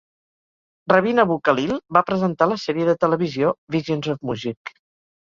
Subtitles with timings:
[0.91, 4.73] Rabin Abou-Khalil va presentar la sèrie de televisió "Visions of Music".